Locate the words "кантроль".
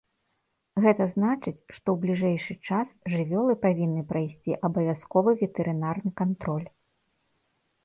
6.25-6.67